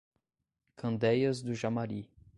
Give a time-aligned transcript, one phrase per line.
[0.77, 2.09] Candeias do Jamari